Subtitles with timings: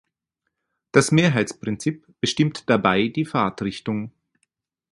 [0.93, 4.11] Das Mehrheitsprinzip bestimmt dabei die Fahrtrichtung.